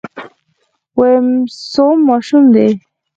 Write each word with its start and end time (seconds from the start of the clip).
ويم 0.99 1.27
څووم 1.71 1.99
ماشوم 2.09 2.43
دی. 2.53 2.67